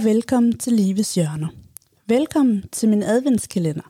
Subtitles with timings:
[0.00, 1.48] og velkommen til Livets Hjørner.
[2.06, 3.82] Velkommen til min adventskalender.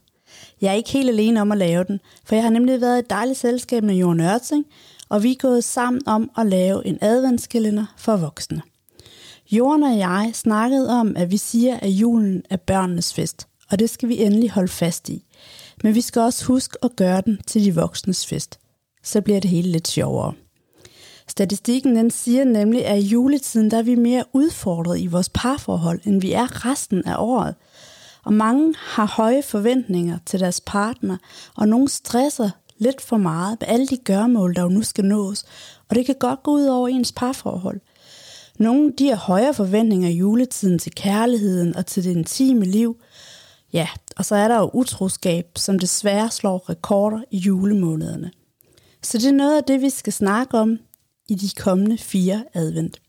[0.61, 2.99] Jeg er ikke helt alene om at lave den, for jeg har nemlig været i
[2.99, 4.67] et dejligt selskab med Jorden Ørting,
[5.09, 8.63] og vi er gået sammen om at lave en adventskalender for voksne.
[9.51, 13.91] Jorden og jeg snakkede om, at vi siger, at julen er børnenes fest, og det
[13.91, 15.25] skal vi endelig holde fast i.
[15.83, 18.59] Men vi skal også huske at gøre den til de voksnes fest.
[19.03, 20.33] Så bliver det hele lidt sjovere.
[21.31, 26.01] Statistikken den siger nemlig, at i juletiden der er vi mere udfordret i vores parforhold,
[26.05, 27.55] end vi er resten af året.
[28.25, 31.17] Og mange har høje forventninger til deres partner,
[31.57, 35.45] og nogle stresser lidt for meget med alle de gørmål, der jo nu skal nås,
[35.89, 37.81] og det kan godt gå ud over ens parforhold.
[38.59, 42.97] Nogle de har højere forventninger i juletiden til kærligheden og til det intime liv.
[43.73, 48.31] Ja, og så er der jo utroskab, som desværre slår rekorder i julemånederne.
[49.03, 50.79] Så det er noget af det, vi skal snakke om
[51.31, 53.01] i de kommende fire advent.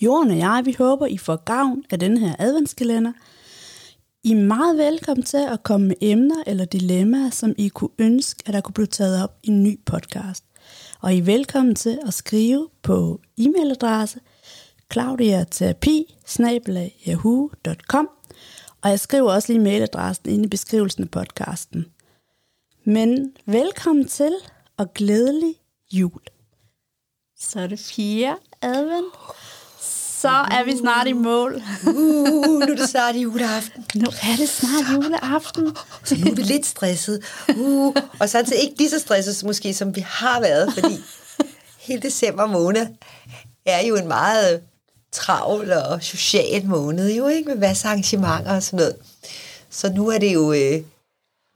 [0.00, 3.12] Jorden og jeg, vi håber, I får gavn af den her adventskalender.
[4.24, 8.42] I er meget velkommen til at komme med emner eller dilemmaer, som I kunne ønske,
[8.46, 10.44] at der kunne blive taget op i en ny podcast.
[11.00, 14.20] Og I er velkommen til at skrive på e-mailadresse
[14.92, 16.16] claudiaterapi
[18.82, 21.86] og jeg skriver også lige mailadressen inde i beskrivelsen af podcasten.
[22.84, 24.32] Men velkommen til
[24.76, 25.54] og glædelig
[25.92, 26.20] jul.
[27.42, 29.14] Så er det fire advent.
[30.20, 31.62] Så er vi snart i mål.
[31.86, 31.94] Uh,
[32.44, 33.84] nu er det snart juleaften.
[33.94, 35.76] Nu er det snart juleaften.
[36.04, 37.24] Så nu er vi lidt stresset.
[37.56, 41.00] Uh, og samtidig ikke lige så stresset måske, som vi har været, fordi
[41.78, 42.86] hele december måned
[43.66, 44.62] er jo en meget
[45.12, 47.48] travl og social måned, jo ikke?
[47.48, 48.96] Med masser af arrangementer og sådan noget.
[49.70, 50.52] Så nu er det jo...
[50.52, 50.82] Øh,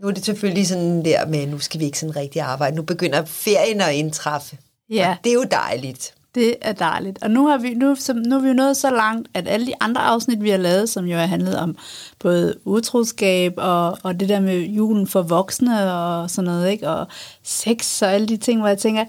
[0.00, 2.76] nu er det selvfølgelig sådan der med, nu skal vi ikke sådan rigtig arbejde.
[2.76, 4.56] Nu begynder ferien at indtræffe.
[4.90, 5.10] Ja.
[5.10, 6.14] Og det er jo dejligt.
[6.34, 7.22] Det er dejligt.
[7.22, 9.66] Og nu har vi nu, som, nu er vi jo nået så langt, at alle
[9.66, 11.76] de andre afsnit, vi har lavet, som jo har handlet om
[12.18, 16.88] både utroskab og, og det der med julen for voksne og sådan noget, ikke?
[16.88, 17.06] og
[17.42, 19.04] sex og alle de ting, hvor jeg tænker,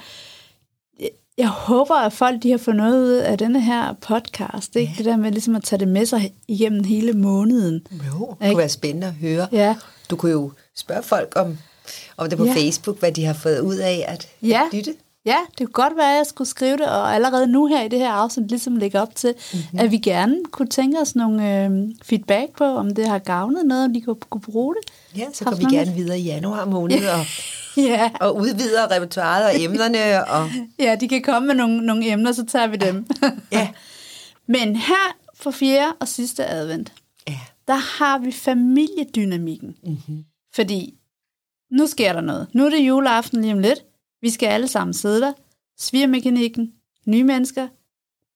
[1.37, 4.75] jeg håber, at folk de har fået noget ud af denne her podcast.
[4.75, 4.91] Ikke?
[4.91, 4.97] Ja.
[4.97, 7.87] Det der med ligesom at tage det med sig igennem hele måneden.
[7.91, 9.47] Jo, det kunne være spændende at høre.
[9.51, 9.75] Ja.
[10.09, 11.57] Du kunne jo spørge folk om,
[12.17, 12.53] om det på ja.
[12.53, 14.61] Facebook, hvad de har fået ud af at ja.
[14.73, 14.93] lytte.
[15.25, 17.87] Ja, det kunne godt være, at jeg skulle skrive det, og allerede nu her i
[17.87, 19.79] det her afsnit ligesom lægge op til, mm-hmm.
[19.79, 21.71] at vi gerne kunne tænke os nogle øh,
[22.03, 24.93] feedback på, om det har gavnet noget, om de kunne, kunne bruge det.
[25.19, 27.25] Ja, så kan vi gerne videre i januar måned og,
[27.77, 28.11] ja.
[28.21, 30.27] og udvide repertoireet og emnerne.
[30.27, 30.49] Og...
[30.79, 33.07] Ja, de kan komme med nogle, nogle emner, så tager vi dem.
[33.51, 33.67] ja.
[34.47, 36.93] Men her for fjerde og sidste advent,
[37.27, 37.39] ja.
[37.67, 39.75] der har vi familiedynamikken.
[39.83, 40.25] Mm-hmm.
[40.55, 40.93] Fordi
[41.71, 42.47] nu sker der noget.
[42.53, 43.85] Nu er det juleaften lige om lidt.
[44.25, 45.33] Vi skal alle sammen sidde der.
[45.79, 46.73] Svirmekanikken,
[47.05, 47.67] nye mennesker,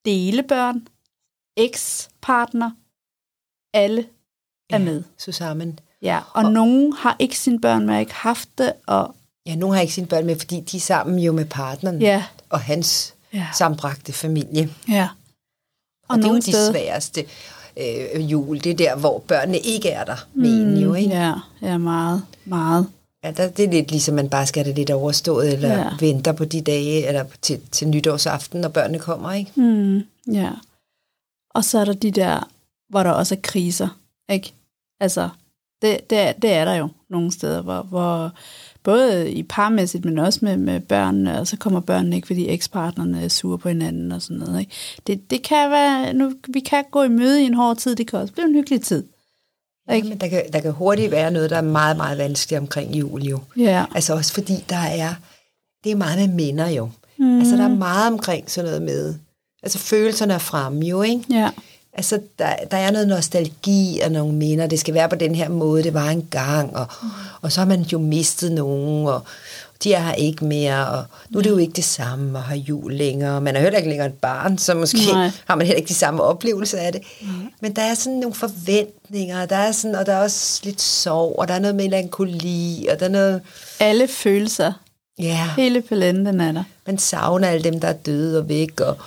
[0.06, 0.88] delebørn,
[1.58, 2.72] ekspartner,
[3.74, 4.06] alle
[4.70, 5.04] er ja, med.
[5.18, 5.80] Så sammen.
[6.02, 9.16] Ja, og, og nogen har ikke sine børn med, ikke haft det, og...
[9.46, 12.24] Ja, nogen har ikke sine børn med, fordi de er sammen jo med partneren ja.
[12.50, 13.48] og hans ja.
[13.54, 14.70] sambragte familie.
[14.90, 15.10] Ja.
[16.04, 17.26] Og, og det er jo de sværeste
[17.78, 18.64] øh, jul.
[18.64, 21.10] Det er der, hvor børnene ikke er der med mm, jo, ikke?
[21.10, 22.88] Ja, ja, meget, meget.
[23.24, 25.90] Ja, der, det er lidt ligesom, man bare skal have det lidt overstået, eller ja.
[26.00, 29.52] venter på de dage, eller til, til nytårsaften, når børnene kommer, ikke?
[29.56, 30.04] Mm,
[30.34, 30.52] ja.
[31.50, 32.50] Og så er der de der,
[32.90, 34.00] hvor der også er kriser,
[34.32, 34.54] ikke?
[35.00, 35.30] Altså,
[35.82, 38.32] det, det, er, det er der jo nogle steder, hvor, hvor
[38.84, 43.24] både i parmæssigt, men også med, med børnene, og så kommer børnene ikke, fordi ekspartnerne
[43.24, 44.60] er sure på hinanden og sådan noget.
[44.60, 44.72] Ikke?
[45.08, 48.08] Det, det kan være, nu, vi kan gå i møde i en hård tid, det
[48.08, 49.04] kan også blive en hyggelig tid.
[49.94, 50.08] Ikke?
[50.08, 52.96] Ja, men der kan, der kan hurtigt være noget, der er meget, meget vanskeligt omkring
[52.96, 53.40] jul jo.
[53.58, 53.86] Ja.
[53.96, 55.14] Altså også fordi der er,
[55.84, 56.90] det er meget med minder jo.
[57.18, 57.40] Mm.
[57.40, 59.16] Altså der er meget omkring sådan noget med,
[59.64, 61.24] altså følelserne er fremme jo, ikke?
[61.30, 61.50] Ja.
[61.94, 65.50] Altså der, der er noget nostalgi og nogle minder, det skal være på den her
[65.50, 67.10] måde, det var en gang, og, mm.
[67.42, 69.24] og så har man jo mistet nogen, og,
[69.84, 72.60] de er her ikke mere, og nu er det jo ikke det samme at have
[72.60, 73.42] jul længere.
[73.42, 75.32] Man er heller ikke længere et barn, så måske Nej.
[75.46, 77.02] har man heller ikke de samme oplevelser af det.
[77.22, 77.32] Nej.
[77.62, 81.36] Men der er sådan nogle forventninger, der er sådan, og der er også lidt sorg,
[81.40, 83.42] og der er noget melankoli, og der er noget...
[83.80, 84.74] Alle følelser.
[85.20, 85.50] Ja.
[85.58, 86.64] Hele paletten er der.
[86.86, 88.98] Man savner alle dem, der er døde og væk, og...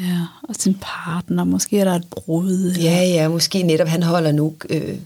[0.00, 1.44] Ja, og sin partner.
[1.44, 2.72] Måske er der et brud.
[2.72, 4.54] Ja, ja, måske netop, han holder nu...
[4.68, 4.98] Øh,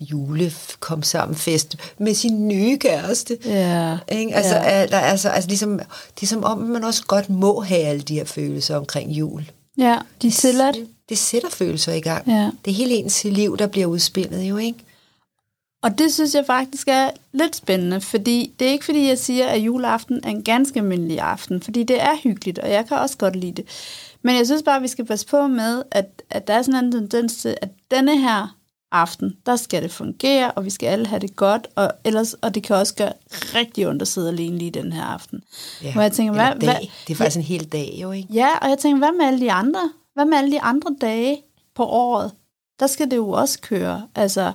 [0.00, 3.38] jule kom sammen fest med sin nye kæreste.
[3.44, 3.98] Ja.
[4.12, 4.34] Ikke?
[4.34, 4.86] Altså, ja.
[4.86, 5.80] Der, altså, altså ligesom,
[6.14, 9.50] det er som om, man også godt må have alle de her følelser omkring jul.
[9.78, 10.76] Ja, de tilladt.
[10.76, 12.28] Det, det sætter følelser i gang.
[12.28, 12.50] Ja.
[12.64, 14.78] Det er hele ens liv, der bliver udspillet jo, ikke?
[15.82, 19.46] Og det synes jeg faktisk er lidt spændende, fordi det er ikke fordi, jeg siger,
[19.46, 23.16] at juleaften er en ganske almindelig aften, fordi det er hyggeligt, og jeg kan også
[23.16, 23.64] godt lide det.
[24.22, 26.84] Men jeg synes bare, at vi skal passe på med, at, at der er sådan
[26.84, 28.56] en tendens til, at denne her
[28.92, 32.54] aften, der skal det fungere, og vi skal alle have det godt, og, ellers, og
[32.54, 33.12] det kan også gøre
[33.54, 35.42] rigtig ondt at sidde alene lige den her aften.
[35.82, 38.28] Ja, Hvor jeg tænker, hvad, hvad, det er faktisk ja, en hel dag jo, ikke?
[38.32, 39.90] Ja, og jeg tænker, hvad med alle de andre?
[40.14, 41.42] Hvad med alle de andre dage
[41.74, 42.32] på året?
[42.80, 44.06] Der skal det jo også køre.
[44.14, 44.52] Altså,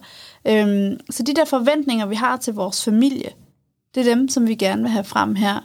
[0.47, 3.29] øhm, så de der forventninger, vi har til vores familie,
[3.95, 5.59] det er dem, som vi gerne vil have frem her.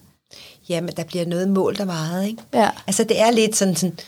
[0.69, 2.43] Jamen, der bliver noget mål der meget, ikke?
[2.55, 2.71] Ja.
[2.87, 3.99] Altså, det er lidt sådan, sådan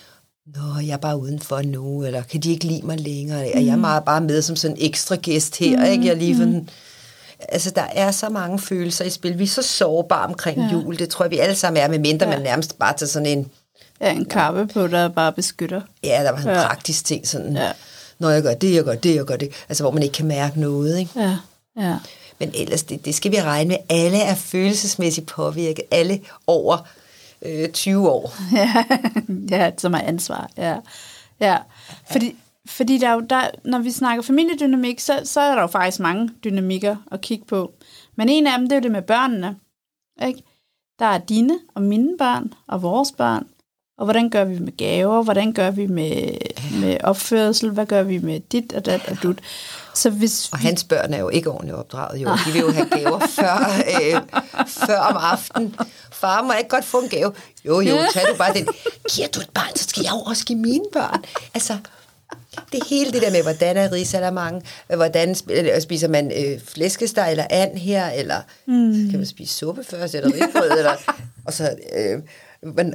[0.47, 3.45] Nå, jeg er bare udenfor nu, eller kan de ikke lide mig længere?
[3.45, 3.51] Mm.
[3.55, 5.93] Er jeg meget bare med som sådan en ekstra gæst her, mm.
[5.93, 6.07] ikke?
[6.07, 6.69] Jeg lige for mm.
[7.49, 9.39] Altså, der er så mange følelser i spil.
[9.39, 10.69] Vi er så sårbare omkring ja.
[10.73, 10.99] jul.
[10.99, 12.33] Det tror jeg, vi alle sammen er, med mindre ja.
[12.33, 13.51] man nærmest bare tager sådan en...
[14.01, 15.81] Ja, en kappe på, der bare beskytter.
[16.05, 16.67] Ja, der var en ja.
[16.67, 17.57] praktisk ting, sådan...
[17.57, 17.73] Ja.
[18.19, 19.53] Når jeg gør det, jeg gør det, jeg gør det.
[19.69, 21.11] Altså, hvor man ikke kan mærke noget, ikke?
[21.21, 21.37] Ja,
[21.79, 21.97] ja.
[22.39, 23.77] Men ellers, det, det skal vi regne med.
[23.89, 25.85] Alle er følelsesmæssigt påvirket.
[25.91, 26.87] Alle over
[27.45, 28.35] øh, 20 år.
[28.61, 28.85] ja,
[29.51, 30.51] ja, som er ansvar.
[30.57, 30.77] Ja,
[31.41, 31.59] ja.
[32.11, 32.37] Fordi,
[32.67, 36.01] fordi der er jo, der, når vi snakker familiedynamik, så, så er der jo faktisk
[36.01, 37.73] mange dynamikker at kigge på.
[38.17, 39.57] Men en af dem, det er jo det med børnene.
[40.27, 40.43] Ikke?
[40.99, 43.47] Der er dine og mine børn og vores børn.
[43.99, 45.23] Og hvordan gør vi med gaver?
[45.23, 46.37] Hvordan gør vi med,
[46.81, 47.71] med opførsel?
[47.71, 49.39] Hvad gør vi med dit og dat og dut?
[49.95, 52.29] Så hvis og hans børn er jo ikke ordentligt opdraget, jo.
[52.47, 53.57] De vil jo have gaver før,
[54.01, 54.21] øh,
[54.67, 55.75] før om aftenen.
[56.15, 57.33] Far, må jeg ikke godt få en gave?
[57.65, 58.69] Jo, jo, tag du bare den.
[59.11, 61.25] Giver du et barn, så skal jeg jo også give mine børn.
[61.55, 61.79] Altså,
[62.73, 65.35] det hele det der med, hvordan er risalamang, hvordan
[65.81, 69.11] spiser man øh, flæskesteg eller and her, eller mm.
[69.11, 70.93] kan man spise suppe først, eller ribbrød, eller,
[71.45, 72.23] og så øh,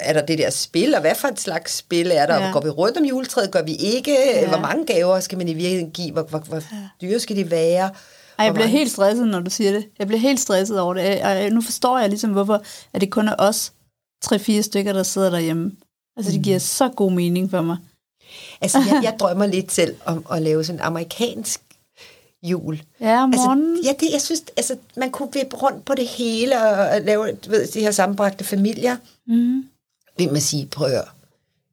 [0.01, 2.45] er der det der spil, og hvad for et slags spil er der?
[2.45, 2.51] Ja.
[2.51, 3.51] Går vi rundt om juletræet?
[3.51, 4.11] Gør vi ikke?
[4.11, 4.47] Ja.
[4.47, 6.11] Hvor mange gaver skal man i virkeligheden give?
[6.11, 6.63] Hvor, hvor, hvor
[7.01, 7.89] dyre skal de være?
[8.39, 8.77] Ej, jeg bliver mange...
[8.77, 9.85] helt stresset, når du siger det.
[9.99, 11.21] Jeg bliver helt stresset over det.
[11.21, 12.63] Og nu forstår jeg ligesom, hvorfor
[12.93, 13.73] at det kun er os
[14.21, 15.71] tre-fire stykker, der sidder derhjemme.
[16.17, 16.59] Altså, det giver mm.
[16.59, 17.77] så god mening for mig.
[18.61, 21.61] Altså, jeg, jeg drømmer lidt selv om at lave sådan en amerikansk
[22.43, 22.81] jul.
[22.99, 26.61] Ja, om altså, ja, det, jeg synes, altså, man kunne vippe rundt på det hele
[26.61, 28.97] og lave ved, de her sammenbragte familier.
[29.27, 29.65] Mm.
[30.17, 31.05] Vil man sige, prøv at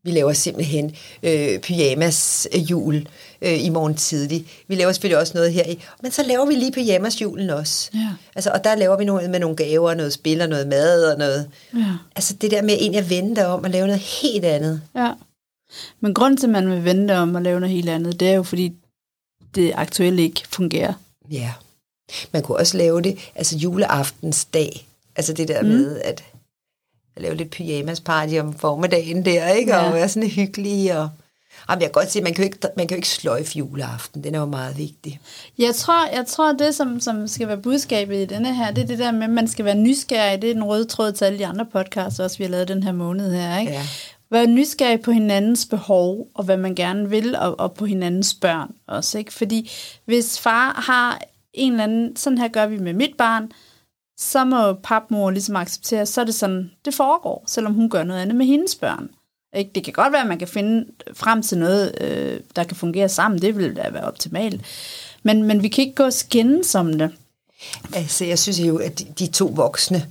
[0.06, 3.08] vi laver simpelthen øh, pyjamas jul
[3.42, 4.46] øh, i morgen tidlig.
[4.68, 7.90] Vi laver selvfølgelig også noget her i, men så laver vi lige pyjamas julen også.
[7.94, 8.08] Ja.
[8.34, 11.18] Altså, og der laver vi noget med nogle gaver, noget spil og noget mad og
[11.18, 11.50] noget.
[11.74, 11.92] Ja.
[12.16, 14.82] Altså det der med egentlig at vente om at lave noget helt andet.
[14.96, 15.12] Ja.
[16.00, 18.34] Men grund til, at man vil vente om at lave noget helt andet, det er
[18.34, 18.72] jo fordi,
[19.54, 20.92] det aktuelle ikke fungerer.
[21.30, 21.52] Ja.
[22.32, 24.86] Man kunne også lave det, altså juleaftens dag.
[25.16, 25.68] Altså det der mm.
[25.68, 26.24] med, at,
[27.16, 29.74] at lave lidt pyjamas party om formiddagen der, ikke?
[29.74, 29.86] Ja.
[29.86, 31.08] Og være sådan hyggelig og...
[31.70, 34.24] Jamen, jeg kan godt sige, man kan jo ikke, man kan jo ikke sløjfe juleaften.
[34.24, 35.20] Den er jo meget vigtig.
[35.58, 38.86] Jeg tror, jeg tror det, som, som skal være budskabet i denne her, det er
[38.86, 40.42] det der med, at man skal være nysgerrig.
[40.42, 42.82] Det er den røde tråd til alle de andre podcasts, også vi har lavet den
[42.82, 43.58] her måned her.
[43.58, 43.72] Ikke?
[43.72, 43.82] Ja.
[44.30, 48.70] Være nysgerrig på hinandens behov, og hvad man gerne vil, og, og på hinandens børn
[48.88, 49.18] også.
[49.18, 49.32] Ikke?
[49.32, 49.70] Fordi
[50.04, 51.20] hvis far har
[51.54, 53.52] en eller anden, sådan her gør vi med mit barn,
[54.16, 58.20] så må papmor ligesom acceptere, så er det sådan, det foregår, selvom hun gør noget
[58.20, 59.08] andet med hendes børn.
[59.56, 59.70] Ikke?
[59.74, 63.08] Det kan godt være, at man kan finde frem til noget, øh, der kan fungere
[63.08, 63.42] sammen.
[63.42, 64.60] Det vil da være optimalt.
[65.22, 67.10] Men, men vi kan ikke gå og skændes om det.
[67.94, 70.06] Altså, jeg synes jo, at de, de to voksne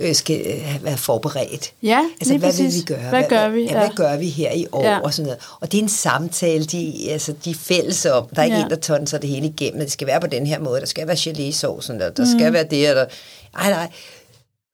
[0.00, 1.72] øh, skal øh, være forberedt.
[1.82, 2.74] Ja, altså, hvad præcis.
[2.74, 3.08] vil vi gøre?
[3.08, 3.62] Hvad, gør vi?
[3.62, 3.72] Ja.
[3.72, 4.84] Hvad gør vi her i år?
[4.84, 5.00] Ja.
[5.00, 5.40] Og, sådan noget.
[5.60, 8.26] og det er en samtale, de, altså, de er fælles om.
[8.28, 8.64] Der er ikke ja.
[8.64, 9.80] en, der tonser det hele igennem.
[9.80, 10.80] Det skal være på den her måde.
[10.80, 12.38] Der skal være gelé-saucen, der, der mm.
[12.38, 12.88] skal være det.
[12.88, 13.06] Eller,
[13.54, 13.90] ej, nej,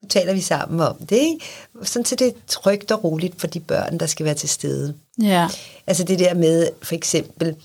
[0.03, 1.17] nu taler vi sammen om det.
[1.17, 1.45] Ikke?
[1.83, 4.93] Sådan så det er trygt og roligt for de børn, der skal være til stede.
[5.21, 5.47] Ja.
[5.87, 7.55] Altså det der med, for eksempel,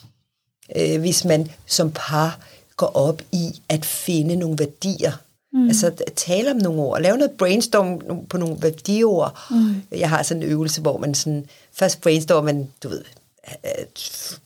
[0.77, 2.39] øh, hvis man som par
[2.77, 5.13] går op i at finde nogle værdier,
[5.53, 5.69] Mm.
[5.69, 9.39] Altså tale om nogle ord, lave noget brainstorm på nogle værdiord.
[9.51, 9.83] Mm.
[9.93, 13.03] Jeg har sådan en øvelse, hvor man sådan, først brainstormer man, du ved,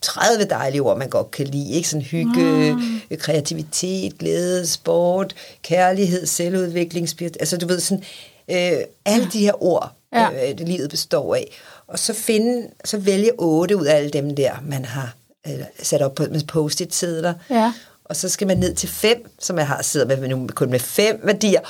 [0.00, 1.72] 30 dejlige ord, man godt kan lide.
[1.72, 1.88] Ikke?
[1.88, 3.16] Sådan hygge, mm.
[3.18, 7.36] kreativitet, glæde, sport, kærlighed, selvudvikling, spirit.
[7.40, 8.04] Altså du ved sådan,
[8.50, 10.50] øh, alle de her ord, ja.
[10.50, 11.56] øh, det livet består af.
[11.86, 15.14] Og så finde, så vælge otte ud af alle dem der, man har
[15.46, 17.34] øh, sat op på, med post-it-sædler.
[17.50, 17.72] Ja
[18.08, 20.80] og så skal man ned til fem, som jeg har siddet med nu kun med
[20.80, 21.60] fem værdier,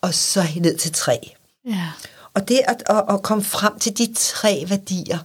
[0.00, 1.18] og så ned til tre.
[1.68, 1.88] Ja.
[2.34, 5.18] Og det at, at, at komme frem til de tre værdier,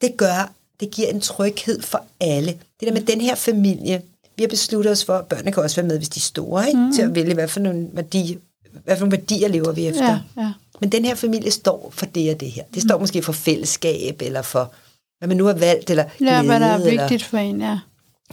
[0.00, 2.52] det gør, det giver en tryghed for alle.
[2.80, 4.02] Det der med den her familie,
[4.36, 6.68] vi har besluttet os for, at børnene kan også være med, hvis de er store,
[6.68, 6.80] ikke?
[6.80, 6.92] Mm.
[6.92, 8.38] til at vælge, hvad for nogle værdier,
[8.84, 10.08] hvad for nogle værdier lever vi efter.
[10.08, 10.52] Ja, ja.
[10.80, 12.62] Men den her familie står for det og det her.
[12.74, 13.02] Det står mm.
[13.02, 14.72] måske for fællesskab, eller for,
[15.18, 17.78] hvad man nu har valgt, eller Ja, hvad der er vigtigt eller, for en, ja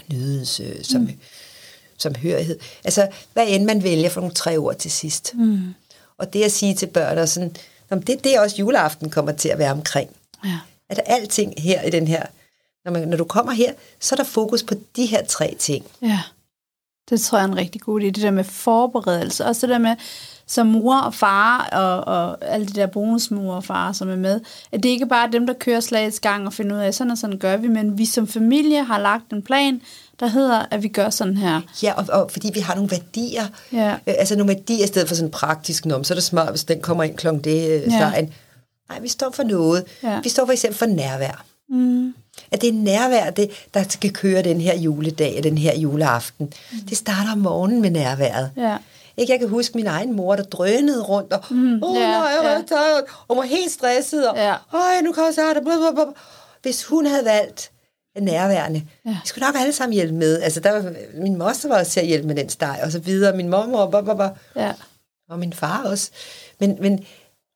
[0.10, 1.20] nydelse, som, mm.
[1.98, 2.60] som hørighed.
[2.84, 5.34] Altså, hvad end man vælger for nogle tre ord til sidst.
[5.34, 5.74] Mm.
[6.17, 7.55] Og det at sige til børn, og sådan,
[7.89, 10.10] det er det også juleaften kommer til at være omkring.
[10.46, 10.60] Ja.
[10.89, 12.25] At alting her i den her,
[12.86, 15.86] når, man, når du kommer her, så er der fokus på de her tre ting.
[16.01, 16.20] Ja,
[17.10, 18.05] det tror jeg er en rigtig god idé.
[18.05, 19.96] Det der med forberedelse, også det der med,
[20.48, 24.39] som mor og far og, og alle de der bonusmor og far, som er med,
[24.72, 27.12] at det ikke bare er dem, der kører slagets gang og finder ud af, sådan
[27.12, 29.81] og sådan gør vi, men vi som familie har lagt en plan,
[30.20, 31.62] der hedder, at vi gør sådan her.
[31.84, 33.43] Ja, og, og fordi vi har nogle værdier,
[33.74, 33.91] ja.
[33.91, 36.63] øh, altså nogle værdier i stedet for sådan praktisk nom, så er det smart, hvis
[36.63, 38.12] den kommer ind klokken det øh, ja.
[38.89, 39.84] Nej, vi står for noget.
[40.03, 40.20] Ja.
[40.24, 41.46] Vi står for eksempel for nærvær.
[41.71, 42.13] Mm.
[42.51, 46.53] At det er nærvær, det, der skal køre den her juledag, den her juleaften.
[46.71, 46.79] Mm.
[46.89, 48.51] Det starter om morgenen med nærværet.
[48.57, 48.77] Ja.
[49.17, 49.33] Ikke?
[49.33, 52.63] Jeg kan huske min egen mor, der drønede rundt, og mm, oh, ja, nej, jeg
[52.71, 53.01] ja.
[53.27, 54.55] og var helt stresset, og ja.
[55.03, 56.13] nu kommer så det.
[56.61, 57.71] Hvis hun havde valgt
[58.19, 59.09] nærværende, ja.
[59.09, 60.41] vi skulle nok alle sammen hjælpe med.
[60.41, 62.99] Altså, der var, min moster var også til at hjælpe med den steg, og så
[62.99, 63.35] videre.
[63.35, 64.73] Min mor og, ja.
[65.29, 66.11] og min far også.
[66.59, 67.05] Men, men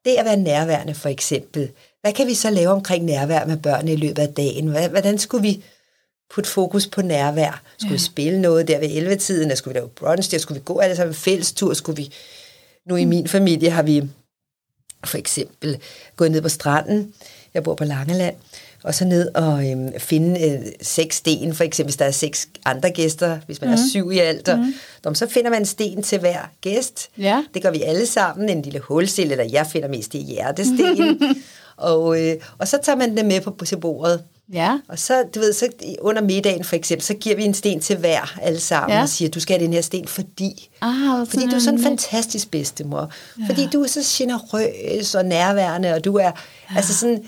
[0.06, 1.72] det at være nærværende, for eksempel.
[2.02, 4.68] Hvad kan vi så lave omkring nærvær med børn i løbet af dagen?
[4.68, 5.64] Hvordan skulle vi
[6.34, 7.62] putte fokus på nærvær.
[7.78, 7.94] Skulle ja.
[7.94, 10.80] vi spille noget der ved 11-tiden, eller skulle vi lave brunch der, skulle vi gå
[10.80, 12.14] alle sammen fællestur, skulle vi...
[12.86, 14.04] Nu i min familie har vi
[15.06, 15.80] for eksempel
[16.16, 17.14] gået ned på stranden,
[17.54, 18.36] jeg bor på Langeland,
[18.86, 22.48] og så ned og øhm, finde øh, seks sten, for eksempel hvis der er seks
[22.66, 23.74] andre gæster, hvis man mm.
[23.74, 24.58] er syv i alt, og,
[25.06, 25.16] mm.
[25.16, 27.10] så finder man en sten til hver gæst.
[27.18, 27.44] Ja.
[27.54, 31.22] Det gør vi alle sammen, en lille hulsel, eller jeg finder mest i hjertesten.
[31.78, 34.24] og, øh, og så tager man det med på, til bordet.
[34.54, 34.80] Ja.
[34.88, 35.68] Og så, du ved, så
[36.02, 39.02] under middagen for eksempel, så giver vi en sten til hver alle sammen ja.
[39.02, 41.84] og siger, du skal have den her sten, fordi, ah, fordi du er sådan en
[41.84, 43.12] fantastisk bedstemor.
[43.40, 43.46] Ja.
[43.48, 46.76] Fordi du er så generøs og nærværende, og du er, ja.
[46.76, 47.24] altså sådan,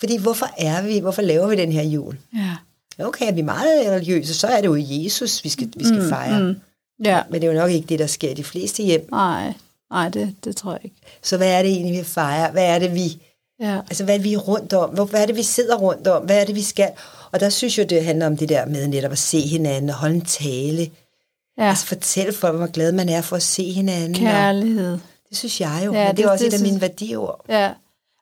[0.00, 2.18] fordi hvorfor er vi, hvorfor laver vi den her jul?
[2.34, 2.56] Ja.
[3.04, 6.08] Okay, er vi meget religiøse, så er det jo Jesus, vi skal, vi skal mm,
[6.08, 6.40] fejre.
[6.40, 6.56] Mm.
[7.04, 7.22] Ja.
[7.30, 9.08] Men det er jo nok ikke det, der sker i de fleste hjem.
[9.10, 9.52] Nej,
[9.90, 10.96] nej det, det tror jeg ikke.
[11.22, 12.52] Så hvad er det egentlig, vi fejrer?
[12.52, 13.18] Hvad er det, vi
[13.60, 13.76] Ja.
[13.76, 15.08] Altså, hvad er det, vi er rundt om?
[15.08, 16.22] Hvad er det, vi sidder rundt om?
[16.22, 16.90] Hvad er det, vi skal?
[17.32, 19.96] Og der synes jeg, det handler om det der med netop at se hinanden og
[19.96, 20.90] holde en tale.
[21.58, 21.68] Ja.
[21.68, 24.14] Altså, fortælle folk, hvor glad man er for at se hinanden.
[24.14, 24.92] Kærlighed.
[24.92, 25.92] Og det synes jeg jo.
[25.92, 27.44] Ja, Men det, det er også det, et af mine værdiord.
[27.48, 27.70] Ja.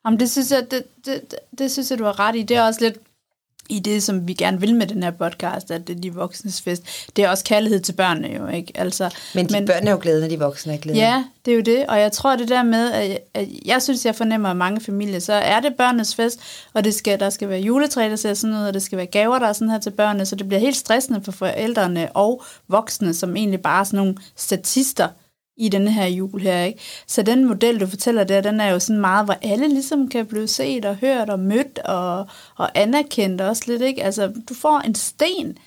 [0.05, 2.43] Jamen, det synes jeg, det, det, det, det synes jeg, du har ret i.
[2.43, 2.97] Det er også lidt
[3.69, 6.61] i det, som vi gerne vil med den her podcast, at det er de voksnes
[6.61, 6.83] fest.
[7.15, 8.71] Det er også kærlighed til børnene jo, ikke?
[8.75, 10.97] Altså, men de men, børn er jo glade, når de voksne er glade.
[10.97, 14.05] Ja, det er jo det, og jeg tror det der med, at, at jeg synes,
[14.05, 16.39] jeg fornemmer at mange familier, så er det børnenes fest,
[16.73, 19.05] og det skal, der skal være juletræ, der ser sådan ud, og det skal være
[19.05, 22.43] gaver, der er sådan her til børnene, så det bliver helt stressende for forældrene og
[22.67, 25.07] voksne, som egentlig bare er sådan nogle statister,
[25.57, 26.79] i denne her jul her, ikke?
[27.07, 30.25] Så den model, du fortæller der, den er jo sådan meget, hvor alle ligesom kan
[30.25, 34.03] blive set og hørt og mødt og, og anerkendt også lidt, ikke?
[34.03, 35.57] Altså, du får en sten,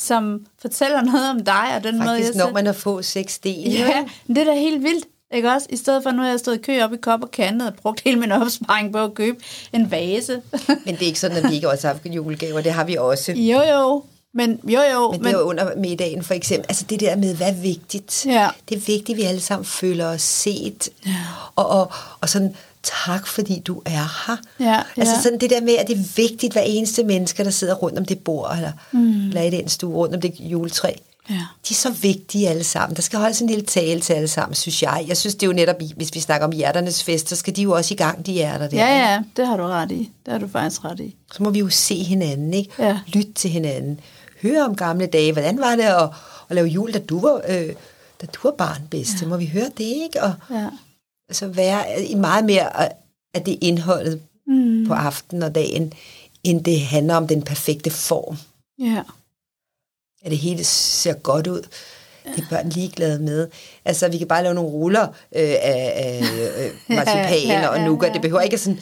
[0.00, 3.32] som fortæller noget om dig, og den Faktisk måde, jeg når man at få seks
[3.32, 3.66] sten.
[3.66, 5.06] Ja, det er da helt vildt.
[5.34, 5.66] Ikke også?
[5.70, 7.74] I stedet for, nu har jeg stået i kø op i kop og kantet og
[7.74, 9.38] brugt hele min opsparing på at købe
[9.72, 10.42] en vase.
[10.68, 12.60] Men det er ikke sådan, at vi ikke også har haft julegaver.
[12.60, 13.32] Det har vi også.
[13.32, 14.04] Jo, jo.
[14.34, 15.10] Men jo, jo.
[15.12, 16.66] Men det er under middagen for eksempel.
[16.68, 18.26] Altså det der med, hvad er vigtigt?
[18.26, 18.48] Ja.
[18.68, 20.88] Det er vigtigt, at vi alle sammen føler os set.
[21.06, 21.12] Ja.
[21.56, 24.36] Og, og, og sådan, tak fordi du er her.
[24.60, 25.22] Ja, altså ja.
[25.22, 28.04] sådan det der med, at det er vigtigt, hver eneste menneske, der sidder rundt om
[28.04, 29.28] det bord, eller, mm.
[29.28, 30.92] eller i den stue, rundt om det juletræ.
[31.30, 31.34] Ja.
[31.34, 32.96] De er så vigtige alle sammen.
[32.96, 35.04] Der skal holdes en lille tale til alle sammen, synes jeg.
[35.08, 37.62] Jeg synes, det er jo netop, hvis vi snakker om hjerternes fest, så skal de
[37.62, 38.76] jo også i gang, de hjerter der.
[38.76, 40.10] Ja, ja, det har du ret i.
[40.24, 41.16] Det har du faktisk ret i.
[41.32, 42.70] Så må vi jo se hinanden, ikke?
[42.78, 42.98] Ja.
[43.06, 44.00] Lytte til hinanden
[44.42, 45.32] høre om gamle dage.
[45.32, 46.08] Hvordan var det at,
[46.48, 47.74] at lave jul, da du var, øh,
[48.20, 49.22] da du var barn bedst?
[49.22, 49.26] Ja.
[49.26, 50.22] Må vi høre det, ikke?
[50.22, 50.68] Og ja.
[51.28, 52.92] altså være i meget mere
[53.34, 54.86] af det indholdet mm.
[54.86, 55.92] på aftenen og dagen,
[56.44, 58.36] end det handler om den perfekte form.
[58.78, 59.02] Ja.
[60.22, 61.62] At det hele ser godt ud.
[62.24, 63.48] Det er børn ligeglade med.
[63.84, 67.68] Altså, vi kan bare lave nogle ruller øh, af, af øh, marcipan ja, ja, ja,
[67.68, 68.12] og nougat.
[68.12, 68.80] Det behøver ikke sådan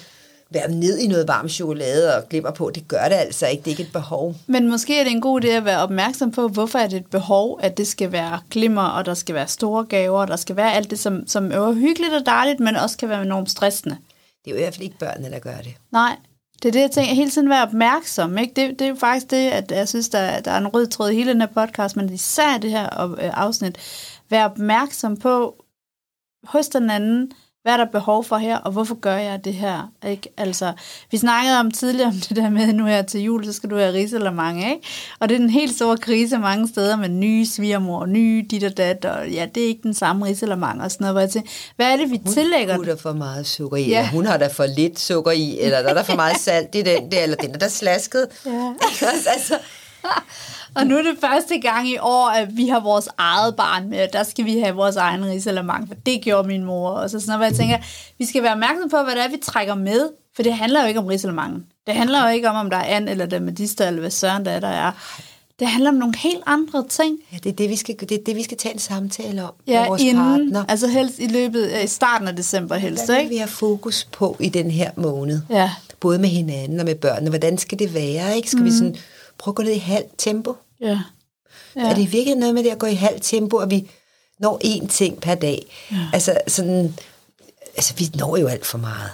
[0.50, 2.70] være ned i noget varm chokolade og glimmer på.
[2.70, 3.60] Det gør det altså ikke.
[3.60, 4.34] Det er ikke et behov.
[4.46, 7.06] Men måske er det en god idé at være opmærksom på, hvorfor er det et
[7.06, 10.56] behov, at det skal være glimmer, og der skal være store gaver, og der skal
[10.56, 13.96] være alt det, som, som er hyggeligt og dejligt, men også kan være enormt stressende.
[14.44, 15.74] Det er jo i hvert fald ikke børnene, der gør det.
[15.92, 16.16] Nej,
[16.62, 17.14] det er det, jeg tænker.
[17.14, 18.38] Hele tiden være opmærksom.
[18.38, 18.52] Ikke?
[18.56, 21.10] Det, det er jo faktisk det, at jeg synes, der, der er en rød tråd
[21.10, 23.78] i hele den her podcast, men især det her øh, afsnit.
[24.30, 25.64] Være opmærksom på
[26.44, 27.32] hos den anden,
[27.68, 29.92] hvad er der behov for her, og hvorfor gør jeg det her?
[30.08, 30.28] Ikke?
[30.36, 30.72] Altså,
[31.10, 33.76] vi snakkede om tidligere om det der med, nu her til jul, så skal du
[33.76, 34.80] have risalemang, ikke?
[35.20, 38.76] Og det er en helt stor krise mange steder med nye svigermor, nye dit og
[38.76, 41.50] dat, og ja, det er ikke den samme risalemang og sådan noget, hvor jeg tænker,
[41.76, 42.76] hvad er det, vi hun, tillægger?
[42.76, 43.98] Hun har for meget sukker i, ja.
[43.98, 46.74] eller hun har da for lidt sukker i, eller der er der for meget salt
[46.74, 48.26] i den der, eller den er der slasket.
[48.46, 48.72] Ja.
[49.34, 49.58] altså,
[50.74, 54.08] og nu er det første gang i år, at vi har vores eget barn med,
[54.12, 56.90] der skal vi have vores egen risalemang, for det gjorde min mor.
[56.90, 57.76] Og så sådan noget, jeg tænker,
[58.18, 60.88] vi skal være opmærksom på, hvad det er, vi trækker med, for det handler jo
[60.88, 61.66] ikke om risalemangen.
[61.86, 64.44] Det handler jo ikke om, om der er and eller der medister, eller hvad søren
[64.44, 64.92] der er, der er.
[65.58, 67.18] Det handler om nogle helt andre ting.
[67.32, 69.52] Ja, det er det, vi skal, det er det, vi skal tage en samtale om
[69.66, 70.64] ja, med vores inden, partner.
[70.68, 73.06] altså helst i løbet i starten af december helst.
[73.06, 73.28] Hvad ikke?
[73.28, 75.40] vi har fokus på i den her måned?
[75.50, 75.70] Ja.
[76.00, 77.30] Både med hinanden og med børnene.
[77.30, 78.36] Hvordan skal det være?
[78.36, 78.50] Ikke?
[78.50, 78.66] Skal mm.
[78.66, 78.96] vi sådan
[79.38, 80.56] prøve at gå ned i halvt tempo?
[80.80, 81.00] Ja.
[81.76, 81.80] ja.
[81.80, 83.90] Er det virkelig noget med det at gå i halvt tempo, og vi
[84.38, 85.66] når én ting per dag?
[85.90, 85.96] Ja.
[86.12, 86.94] Altså sådan,
[87.76, 89.10] altså vi når jo alt for meget.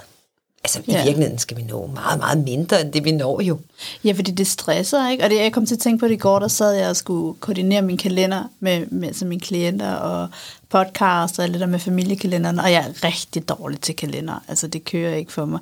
[0.65, 1.03] Altså, i ja.
[1.03, 3.59] virkeligheden skal vi nå meget, meget mindre, end det vi når jo.
[4.03, 5.23] Ja, fordi det stresser, ikke?
[5.23, 6.95] Og det, jeg kom til at tænke på det i går, der sad jeg og
[6.95, 10.29] skulle koordinere min kalender med, med så mine klienter og
[10.69, 14.43] podcast og alt det der med familiekalenderen, og jeg er rigtig dårlig til kalender.
[14.47, 15.59] Altså, det kører ikke for mig.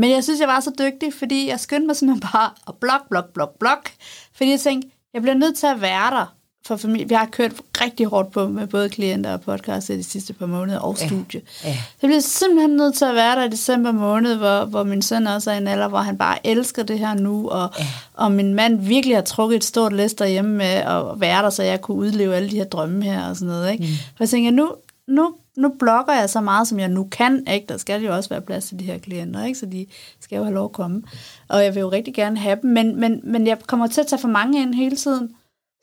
[0.00, 3.08] Men jeg synes, jeg var så dygtig, fordi jeg skyndte mig simpelthen bare at blok,
[3.08, 3.90] blok, blok, blok.
[4.34, 6.34] Fordi jeg tænkte, jeg bliver nødt til at være der
[6.66, 7.08] for familie.
[7.08, 10.78] Vi har kørt rigtig hårdt på med både klienter og podcast de sidste par måneder
[10.78, 11.40] og studie.
[11.64, 11.74] Ja, ja.
[11.74, 15.02] Så jeg bliver simpelthen nødt til at være der i december måned, hvor, hvor min
[15.02, 17.86] søn også er i en alder, hvor han bare elsker det her nu, og, ja.
[18.14, 21.62] og min mand virkelig har trukket et stort læs derhjemme med at være der, så
[21.62, 23.72] jeg kunne udleve alle de her drømme her og sådan noget.
[23.72, 23.84] Ikke?
[23.84, 23.90] Mm.
[24.16, 24.74] For jeg tænker, nu,
[25.08, 27.46] nu, nu blokker jeg så meget, som jeg nu kan.
[27.46, 27.66] Ikke?
[27.68, 29.58] Der skal jo også være plads til de her klienter, ikke?
[29.58, 29.86] så de
[30.20, 31.02] skal jo have lov at komme.
[31.48, 34.06] Og jeg vil jo rigtig gerne have dem, men, men, men jeg kommer til at
[34.06, 35.36] tage for mange ind hele tiden.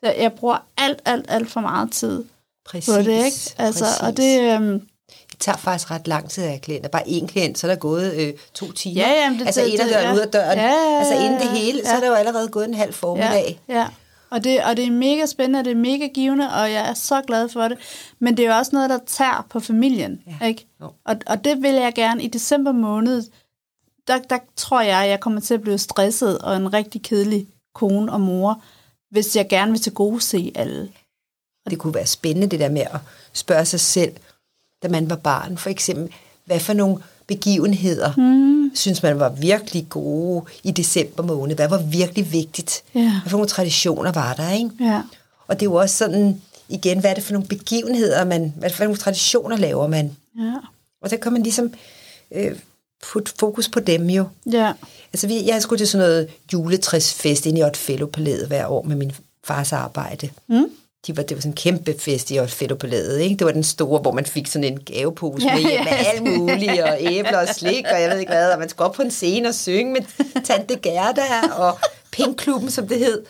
[0.04, 2.24] Så jeg bruger alt, alt, alt for meget tid
[2.66, 3.56] præcis, på det, ikke?
[3.58, 4.02] Altså, præcis.
[4.02, 4.54] og det...
[4.54, 4.82] Øhm,
[5.32, 6.90] det tager faktisk ret lang tid af klienter.
[6.90, 9.02] Bare én klient, så er der gået øh, to timer.
[9.02, 10.14] Ja, jamen, det, altså det, ind ad døren, ja.
[10.14, 10.58] ud af døren.
[10.58, 11.90] Ja, ja, ja, altså inden det hele, ja.
[11.90, 13.60] så er der jo allerede gået en halv formiddag.
[13.70, 13.88] Ja, ja.
[14.30, 16.94] Og det, og det er mega spændende, og det er mega givende, og jeg er
[16.94, 17.78] så glad for det.
[18.20, 20.22] Men det er jo også noget, der tager på familien.
[20.28, 20.48] Ja.
[20.48, 20.68] Ikke?
[21.06, 23.24] Og, og det vil jeg gerne i december måned,
[24.08, 27.48] der, der tror jeg, at jeg kommer til at blive stresset og en rigtig kedelig
[27.76, 28.64] kone og mor,
[29.10, 30.92] hvis jeg gerne vil til gode se alle.
[31.70, 33.00] Det kunne være spændende, det der med at
[33.34, 34.16] spørge sig selv,
[34.84, 36.14] da man var barn, for eksempel,
[36.46, 38.72] hvad for nogle begivenheder mm.
[38.76, 41.56] synes man var virkelig gode i december måned?
[41.56, 42.84] Hvad var virkelig vigtigt?
[42.98, 43.12] Yeah.
[43.22, 44.70] Hvad for nogle traditioner var der, ikke?
[44.82, 45.04] Yeah.
[45.48, 48.70] Og det er jo også sådan, igen, hvad er det for nogle begivenheder, man, hvad
[48.70, 50.16] for nogle traditioner laver man?
[50.40, 50.56] Yeah.
[51.02, 51.74] Og så kan man ligesom
[52.32, 52.52] øh,
[53.12, 54.26] putte fokus på dem jo.
[54.52, 54.74] Ja.
[55.14, 59.12] Altså, vi, jeg skulle til sådan noget juletræsfest inde i Otfellow-palæet hver år med min
[59.44, 60.30] fars arbejde.
[60.48, 60.66] Mm.
[61.08, 63.36] De var, det var sådan en kæmpe fest i Otfellow-palæet, ikke?
[63.36, 66.82] Det var den store, hvor man fik sådan en gavepose med, ja, med alt muligt,
[66.82, 69.12] og æbler og slik, og jeg ved ikke hvad, og man skulle op på en
[69.12, 70.02] scene og synge med
[70.44, 71.22] Tante Gerda
[71.58, 71.80] og
[72.12, 73.24] Pinkklubben, som det hed.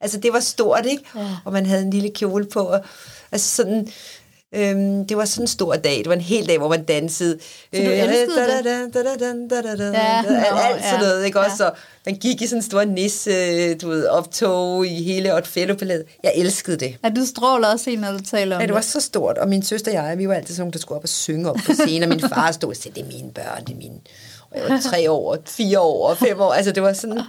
[0.00, 1.04] Altså, det var stort, ikke?
[1.16, 1.20] Ja.
[1.44, 2.80] Og man havde en lille kjole på, og
[3.32, 3.88] altså sådan
[4.56, 5.98] Øhm, det var sådan en stor dag.
[5.98, 7.38] Det var en hel dag, hvor man dansede.
[7.74, 8.76] Så du elskede det?
[10.64, 11.64] Alt sådan noget, ikke også?
[11.66, 15.76] Og man gik i sådan en stor nisse, du ved, optog i hele otfello
[16.22, 16.96] Jeg elskede det.
[17.04, 19.38] Ja, du stråler også helt, når du taler om Ja, det var så stort.
[19.38, 21.56] Og min søster og jeg, vi var altid sådan, der skulle op og synge op
[21.66, 22.02] på scenen.
[22.02, 23.94] Og min far stod og sagde, det er mine børn, det er mine...
[24.50, 26.52] Og jeg var tre år, fire år fem år.
[26.52, 27.20] Altså, det var sådan...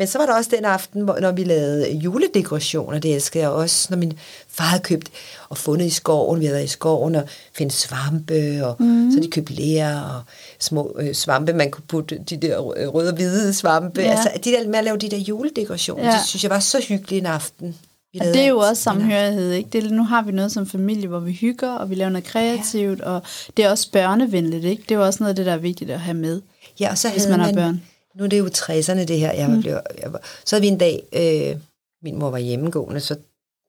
[0.00, 3.50] Men så var der også den aften, hvor, når vi lavede juledekorationer, det elskede jeg
[3.50, 5.08] også, når min far havde købt
[5.48, 9.12] og fundet i skoven, vi havde været i skoven og finde svampe, og mm.
[9.12, 10.22] så de købte lær og
[10.58, 14.00] små øh, svampe, man kunne putte de der røde og hvide svampe.
[14.00, 14.10] Ja.
[14.10, 16.12] Altså de der, med at lave de der juledekorationer, ja.
[16.12, 17.76] det synes jeg var så hyggeligt en aften.
[18.20, 19.70] Og det er jo også samhørighed, ikke?
[19.72, 22.98] Det, nu har vi noget som familie, hvor vi hygger, og vi laver noget kreativt,
[22.98, 23.04] ja.
[23.04, 23.22] og
[23.56, 24.82] det er også børnevenligt, ikke?
[24.82, 26.40] Det er jo også noget af det, der er vigtigt at have med,
[26.80, 27.82] ja, og så hvis man, man har børn
[28.14, 29.60] nu er det jo 60'erne det her, jeg mm.
[29.60, 31.56] blev, jeg var, så havde vi en dag, øh,
[32.02, 33.16] min mor var hjemmegående, så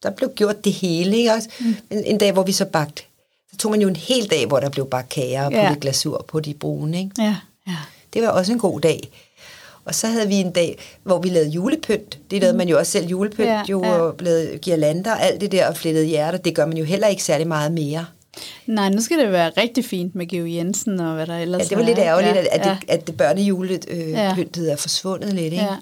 [0.04, 1.50] der blev gjort det hele, ikke også?
[1.60, 1.76] Mm.
[1.90, 3.04] En, en dag, hvor vi så bagte,
[3.52, 5.76] så tog man jo en hel dag, hvor der blev bagt kager og ja.
[5.82, 7.12] glasur på de brune, ikke?
[7.18, 7.36] Ja,
[7.68, 7.78] ja.
[8.14, 9.10] Det var også en god dag.
[9.86, 12.20] Og så havde vi en dag, hvor vi lavede julepynt.
[12.32, 12.58] Det lavede mm.
[12.58, 13.92] man jo også selv julepynt, ja, jo, ja.
[13.92, 16.38] og lavede girlander, alt det der, og flettede hjerter.
[16.38, 18.06] Det gør man jo heller ikke særlig meget mere.
[18.66, 21.66] Nej, nu skal det være rigtig fint med Geo Jensen og hvad der ellers er.
[21.66, 22.78] Ja, det var lidt ærgerligt, ja, at, ja.
[22.82, 24.36] det, at det børnejulet øh, ja.
[24.72, 25.66] er forsvundet lidt, ikke?
[25.66, 25.76] Ja.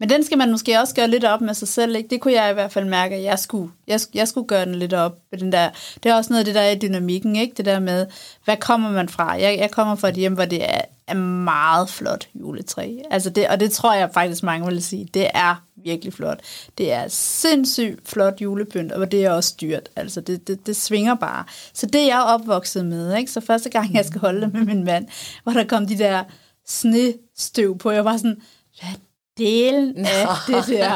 [0.00, 2.08] Men den skal man måske også gøre lidt op med sig selv, ikke?
[2.08, 4.74] Det kunne jeg i hvert fald mærke, at jeg skulle, jeg, jeg skulle gøre den
[4.74, 5.12] lidt op.
[5.30, 5.70] Med den der,
[6.02, 7.54] det er også noget af det, der er i dynamikken, ikke?
[7.56, 8.06] Det der med,
[8.44, 9.32] hvad kommer man fra?
[9.32, 12.96] Jeg, jeg kommer fra et hjem, hvor det er, er meget flot juletræ.
[13.10, 15.08] Altså det, og det tror jeg faktisk mange vil sige.
[15.14, 16.40] Det er virkelig flot.
[16.78, 19.88] Det er sindssygt flot julepynt, og det er også dyrt.
[19.96, 21.44] Altså, det, det, det svinger bare.
[21.72, 23.32] Så det er jeg opvokset med, ikke?
[23.32, 25.06] Så første gang, jeg skal holde det med min mand,
[25.42, 26.24] hvor der kom de der
[26.66, 28.42] snestøv på, jeg var sådan,
[28.80, 28.90] hvad
[29.38, 30.90] delen af det der.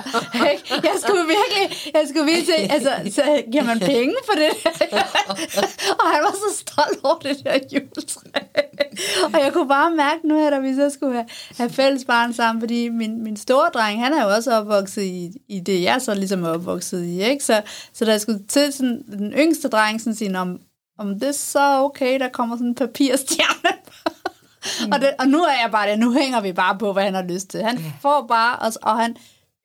[0.88, 4.50] Jeg skulle virkelig, jeg skulle virkelig altså, så giver man penge for det
[6.00, 8.28] og han var så stolt over det der juletræ.
[9.34, 12.32] og jeg kunne bare mærke nu her, da vi så skulle have, have fælles barn
[12.34, 16.02] sammen, fordi min, min store dreng, han er jo også opvokset i, i det, jeg
[16.02, 17.44] så ligesom er opvokset i, ikke?
[17.44, 20.60] Så, så da jeg skulle til sådan, den yngste dreng sådan sige, om,
[20.98, 23.77] om det er så okay, der kommer sådan en papirstjerne
[24.86, 24.92] mm.
[24.92, 27.14] og, det, og nu er jeg bare det, nu hænger vi bare på, hvad han
[27.14, 27.62] har lyst til.
[27.62, 29.16] Han får bare, og, og han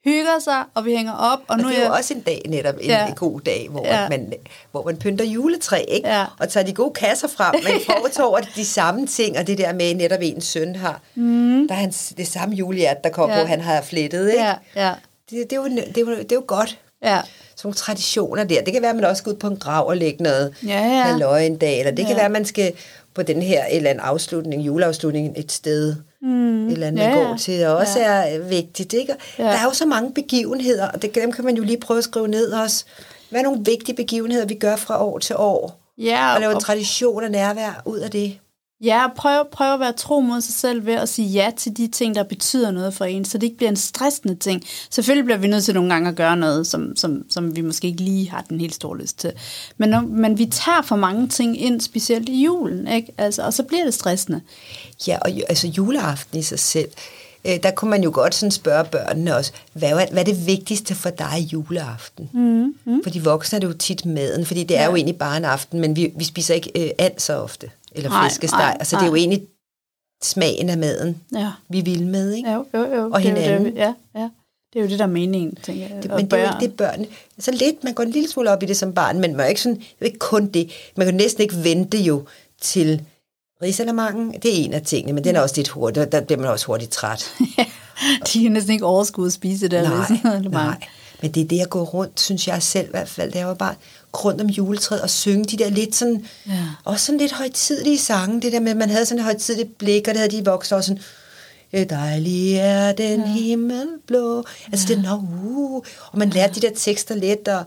[0.05, 1.39] hygger sig, og vi hænger op.
[1.39, 3.13] Og, og nu det er jo også en dag netop, en ja.
[3.15, 4.09] god dag, hvor, ja.
[4.09, 4.33] man,
[4.71, 6.09] hvor man pynter juletræ, ikke?
[6.09, 6.25] Ja.
[6.39, 7.73] og tager de gode kasser frem, men
[8.15, 11.67] får over de samme ting, og det der med netop en søn har, mm.
[11.67, 13.41] der er hans, det samme julehjert, der kommer ja.
[13.41, 14.29] på, han har flettet.
[14.29, 14.43] Ikke?
[14.43, 14.55] Ja.
[14.75, 14.93] Ja.
[15.29, 16.79] Det, det, er jo, det, er jo, det er jo godt.
[17.03, 17.21] Ja.
[17.55, 18.61] Sådan nogle traditioner der.
[18.61, 20.79] Det kan være, at man også skal ud på en grav og lægge noget ja,
[20.79, 21.01] ja.
[21.01, 22.07] halløj en dag, eller det ja.
[22.07, 22.73] kan være, at man skal
[23.15, 26.67] på den her eller anden afslutning, juleafslutning et sted, mm.
[26.67, 28.05] et eller andet, ja, går til, og også ja.
[28.05, 28.93] er vigtigt.
[28.93, 29.15] Ikke?
[29.39, 29.43] Ja.
[29.43, 32.03] Der er jo så mange begivenheder, og det, dem kan man jo lige prøve at
[32.03, 32.85] skrive ned også.
[33.29, 35.79] Hvad er nogle vigtige begivenheder, vi gør fra år til år?
[35.97, 38.39] Ja, og lave en tradition og nærvær ud af det.
[38.83, 41.87] Ja, prøv, prøv at være tro mod sig selv ved at sige ja til de
[41.87, 44.63] ting, der betyder noget for en, så det ikke bliver en stressende ting.
[44.89, 47.87] Selvfølgelig bliver vi nødt til nogle gange at gøre noget, som, som, som vi måske
[47.87, 49.31] ikke lige har den helt store lyst til.
[49.77, 53.13] Men, når, men vi tager for mange ting ind, specielt i julen, ikke?
[53.17, 54.41] Altså, og så bliver det stressende.
[55.07, 56.89] Ja, og altså juleaften i sig selv,
[57.45, 60.47] øh, der kunne man jo godt sådan spørge børnene også, hvad er, hvad er det
[60.47, 62.29] vigtigste for dig i juleaften?
[62.33, 63.03] Mm, mm.
[63.03, 64.89] For de voksne er det jo tit maden, fordi det er ja.
[64.89, 68.09] jo egentlig bare en aften, men vi, vi spiser ikke øh, and så ofte eller
[68.09, 68.59] nej, flæskesteg.
[68.59, 69.47] Nej, altså, det er jo egentlig
[70.23, 71.51] smagen af maden, ja.
[71.69, 72.51] vi vil med, ikke?
[72.51, 73.09] Jo, jo, jo.
[73.13, 73.65] Og det hinanden.
[73.65, 74.29] Det, ja, ja.
[74.73, 76.03] Det er jo det, der er meningen, tænker jeg.
[76.03, 77.05] Det, men det er jo ikke det, børn...
[77.39, 79.49] Så lidt, man går en lille smule op i det som barn, men man er
[79.49, 80.71] ikke, sådan, er ikke kun det.
[80.97, 82.25] Man kan næsten ikke vente jo
[82.61, 83.01] til
[83.61, 84.33] risalamangen.
[84.33, 86.11] Det er en af tingene, men den er også lidt hurtigt.
[86.11, 87.35] Der bliver man også hurtigt træt.
[88.33, 89.83] de kan næsten ikke overskue at spise det.
[89.83, 90.77] Nej, nej.
[91.21, 93.47] Men det er det, jeg går rundt, synes jeg selv i hvert fald, da jeg
[93.47, 93.75] var barn,
[94.15, 96.65] rundt om juletræet og synge de der lidt sådan, ja.
[96.83, 100.07] også sådan lidt højtidlige sange, det der med, at man havde sådan et højtidligt blik,
[100.07, 101.03] og det havde de voksne også sådan,
[101.89, 103.25] dejlig er den ja.
[103.25, 104.43] himmel blå.
[104.71, 104.95] Altså ja.
[104.95, 107.65] det, no, uh, og man lærte de der tekster lidt, og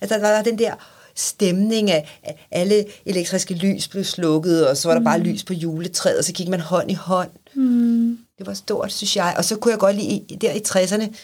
[0.00, 0.74] altså, der var den der
[1.14, 5.04] stemning af, at alle elektriske lys blev slukket, og så var der mm.
[5.04, 7.30] bare lys på juletræet, og så gik man hånd i hånd.
[7.54, 8.18] Mm.
[8.38, 9.34] Det var stort, synes jeg.
[9.36, 11.14] Og så kunne jeg godt lide, der i 60'erne,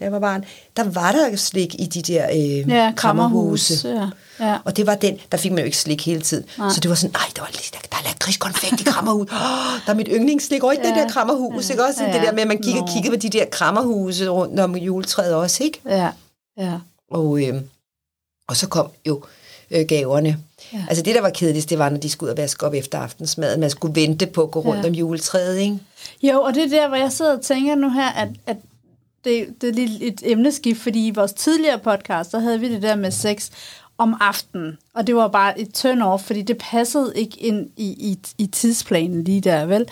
[0.00, 0.44] da jeg var barn,
[0.76, 3.88] der var der slik i de der øh, ja, krammerhuse.
[3.88, 4.08] Ja,
[4.46, 4.58] ja.
[4.64, 6.44] Og det var den, der fik man jo ikke slik hele tiden.
[6.58, 6.70] Nej.
[6.70, 9.28] Så det var sådan, nej, der, var, der, der er lakridskonfekt i krammerhus.
[9.30, 9.36] Oh,
[9.86, 12.04] der er mit yndlingsslik over i ja, den der krammerhus, ja, ikke også?
[12.04, 12.12] Ja.
[12.12, 15.34] Det der med, at man gik og kiggede på de der krammerhuse rundt om juletræet
[15.34, 15.80] også, ikke?
[15.88, 16.10] Ja,
[16.58, 16.78] ja.
[17.10, 17.54] Og, øh,
[18.48, 19.22] og så kom jo
[19.70, 20.38] øh, gaverne.
[20.72, 20.84] Ja.
[20.88, 22.98] Altså det, der var kedeligst, det var, når de skulle ud og vaske op efter
[22.98, 23.60] aftensmaden.
[23.60, 24.88] Man skulle vente på at gå rundt ja.
[24.88, 25.78] om juletræet, ikke?
[26.22, 28.56] Jo, og det er der, hvor jeg sidder og tænker nu her, at, at
[29.26, 32.82] det, det er lige et emneskift, fordi i vores tidligere podcast, der havde vi det
[32.82, 33.50] der med sex
[33.98, 37.86] om aftenen, og det var bare et turn off, fordi det passede ikke ind i,
[37.86, 39.86] i, i tidsplanen lige der, vel?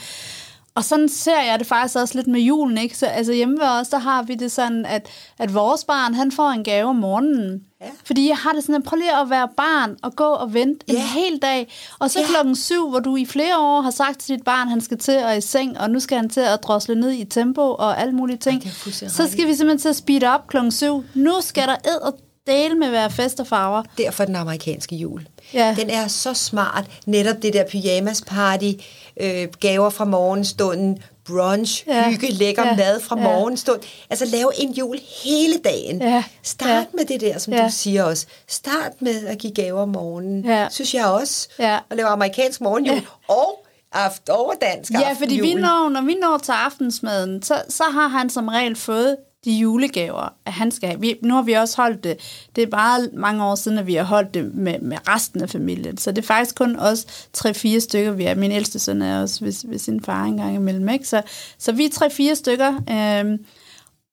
[0.76, 2.98] Og sådan ser jeg det faktisk også lidt med julen, ikke?
[2.98, 5.08] Så altså hjemme ved os, der har vi det sådan, at,
[5.38, 7.62] at vores barn, han får en gave om morgenen.
[7.80, 7.86] Ja.
[8.04, 10.84] Fordi jeg har det sådan, at prøv lige at være barn og gå og vente
[10.88, 10.92] ja.
[10.92, 11.72] en hel dag.
[11.98, 12.26] Og så ja.
[12.26, 15.12] klokken syv, hvor du i flere år har sagt til dit barn, han skal til
[15.12, 18.12] at i seng, og nu skal han til at drosle ned i tempo og alle
[18.12, 18.64] mulige ting.
[18.64, 21.04] Ja, så skal vi simpelthen til at speede op klokken syv.
[21.14, 23.82] Nu skal der ed og dele med være fest og farver.
[23.98, 25.26] Derfor den amerikanske jul.
[25.54, 25.74] Ja.
[25.78, 26.84] Den er så smart.
[27.06, 28.72] Netop det der pyjamas party,
[29.20, 32.10] øh, gaver fra morgenstunden, brunch, ja.
[32.10, 32.76] hygge, lækker ja.
[32.76, 33.22] mad fra ja.
[33.22, 33.80] morgenstund.
[34.10, 36.02] Altså lave en jul hele dagen.
[36.02, 36.24] Ja.
[36.42, 36.84] Start ja.
[36.94, 37.64] med det der, som ja.
[37.64, 38.26] du siger også.
[38.48, 40.44] Start med at give gaver om morgenen.
[40.44, 40.68] Ja.
[40.70, 41.48] Synes jeg også.
[41.58, 41.78] Ja.
[41.90, 42.96] At lave amerikansk morgenjul.
[42.96, 43.34] Ja.
[43.34, 47.84] Og aften over dansk Ja, fordi vi når, når vi når til aftensmaden, så, så
[47.84, 51.00] har han som regel fået de julegaver, at han skal have.
[51.00, 53.94] Vi, nu har vi også holdt det, det er bare mange år siden, at vi
[53.94, 55.98] har holdt det med, med resten af familien.
[55.98, 58.34] Så det er faktisk kun os tre-fire stykker, vi er.
[58.34, 60.88] Min ældste søn er også ved, ved sin far engang imellem.
[60.88, 61.08] Ikke?
[61.08, 61.22] Så,
[61.58, 62.74] så vi er tre-fire stykker.
[62.90, 63.44] Øhm,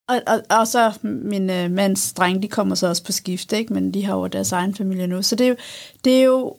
[0.10, 3.74] og, og, og så min øh, mands dreng, de kommer så også på skift, ikke?
[3.74, 5.22] men de har jo deres egen familie nu.
[5.22, 5.56] Så det er jo,
[6.04, 6.56] det er jo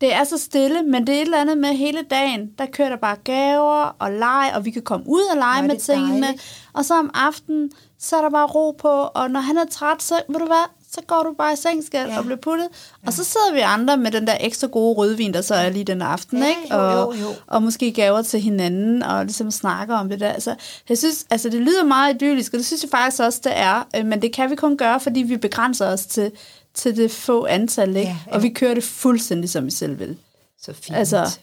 [0.00, 2.50] det er så stille, men det er et eller andet med hele dagen.
[2.58, 5.76] Der kører der bare gaver og leg, og vi kan komme ud og lege med
[5.76, 6.26] tingene.
[6.26, 6.68] Dejligt.
[6.72, 10.02] Og så om aftenen, så er der bare ro på, og når han er træt,
[10.02, 12.18] så ved du hvad, så går du bare i seng, skal ja.
[12.18, 12.68] og bliver puttet.
[13.02, 13.06] Ja.
[13.06, 15.84] Og så sidder vi andre med den der ekstra gode rødvin, der så er lige
[15.84, 16.74] den aften, ja, ikke?
[16.74, 17.34] Og, jo, jo, jo.
[17.46, 20.28] og måske gaver til hinanden, og ligesom snakker om det der.
[20.28, 20.54] Altså,
[20.88, 23.86] jeg synes, altså det lyder meget idyllisk, og det synes jeg faktisk også, det er.
[23.96, 26.32] Øh, men det kan vi kun gøre, fordi vi begrænser os til,
[26.74, 28.00] til det få antal, ikke?
[28.00, 28.34] Ja, ja.
[28.34, 30.16] Og vi kører det fuldstændig, som vi selv vil.
[30.62, 30.96] Så fint.
[30.96, 31.38] Altså,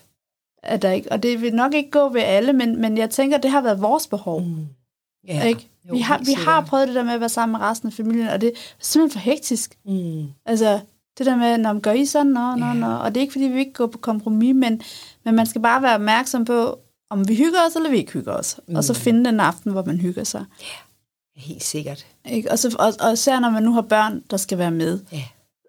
[0.63, 3.37] er der ikke, og det vil nok ikke gå ved alle, men, men jeg tænker,
[3.37, 4.41] det har været vores behov.
[4.41, 4.67] Mm.
[5.27, 5.43] Ja.
[5.43, 5.69] Ikke?
[5.89, 7.93] Jo, vi har, vi har prøvet det der med at være sammen med resten af
[7.93, 9.77] familien, og det er simpelthen for hektisk.
[9.85, 10.25] Mm.
[10.45, 10.79] Altså,
[11.17, 12.87] Det der med, når man gør I sådan, nå, nå, nå.
[12.87, 14.81] Og det er ikke, fordi vi ikke går på kompromis, men,
[15.25, 18.33] men man skal bare være opmærksom på, om vi hygger os, eller vi ikke hygger
[18.33, 18.59] os.
[18.67, 18.75] Mm.
[18.75, 18.99] Og så mm.
[18.99, 20.45] finde den aften, hvor man hygger sig.
[20.61, 22.05] Ja, helt sikkert.
[22.31, 22.51] Ikke?
[22.51, 24.99] Og, så, og, og især når man nu har børn, der skal være med.
[25.11, 25.23] Ja.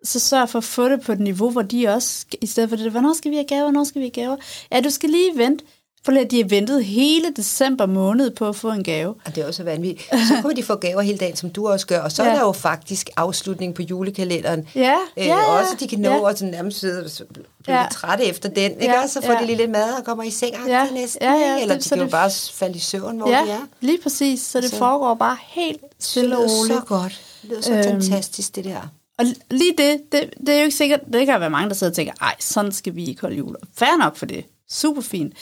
[0.05, 2.77] Så sørg for at få det på et niveau, hvor de også, i stedet for
[2.77, 4.37] det, hvornår skal vi have gaver, hvornår skal vi have gaver?
[4.73, 5.65] Ja, du skal lige vente
[6.05, 9.15] for at de har ventet hele december måned på at få en gave.
[9.25, 10.09] Og det er også vanvittigt.
[10.29, 12.01] Så kunne de få gaver hele dagen, som du også gør.
[12.01, 12.31] Og så ja.
[12.31, 14.69] er der jo faktisk afslutning på julekalenderen.
[14.75, 16.31] Ja, øh, ja, Også de kan nå ja.
[16.31, 17.87] at nærmest sidde blive ja.
[17.93, 18.71] trætte efter den.
[18.71, 18.85] Ikke?
[18.85, 19.39] Ja, så får ja.
[19.41, 20.91] de lige lidt mad og kommer i seng ja.
[20.91, 21.23] næsten.
[21.23, 23.51] Ja, ja, Eller det, de kan det, jo bare falde i søvn, hvor ja, de
[23.51, 23.67] er.
[23.81, 24.41] lige præcis.
[24.41, 26.79] Så det så, foregår bare helt stille og roligt.
[26.79, 27.21] så godt.
[27.43, 28.81] Det lyder så øhm, fantastisk, det der.
[29.19, 31.91] Og lige det, det, det er jo ikke sikkert, det kan være mange, der sidder
[31.91, 33.57] og tænker, ej, sådan skal vi ikke holde jul.
[33.79, 34.45] Færre nok for det.
[34.71, 35.33] Super fint.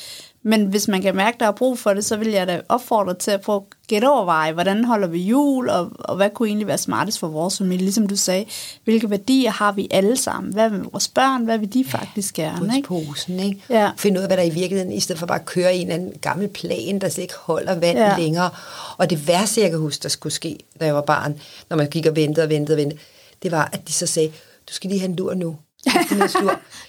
[0.45, 2.61] Men hvis man kan mærke, at der er brug for det, så vil jeg da
[2.69, 6.49] opfordre til at prøve at gætte overveje, hvordan holder vi jul, og, og hvad kunne
[6.49, 7.85] egentlig være smartest for vores familie?
[7.85, 8.45] Ligesom du sagde,
[8.85, 10.53] hvilke værdier har vi alle sammen?
[10.53, 11.45] Hvad med vores børn?
[11.45, 12.77] Hvad vil de faktisk gerne?
[12.77, 12.89] Ikke?
[12.89, 13.63] posen, ikke?
[13.71, 13.91] Ja.
[13.99, 15.83] Finde ud af, hvad der er i virkeligheden, i stedet for bare at køre en
[15.83, 18.19] eller anden gammel plan, der slet ikke holder vand ja.
[18.19, 18.51] længere.
[18.97, 21.91] Og det værste, jeg kan huske, der skulle ske, da jeg var barn, når man
[21.91, 23.01] gik og ventede og ventede og ventede,
[23.43, 24.29] det var, at de så sagde,
[24.69, 25.57] du skal lige have en lur nu.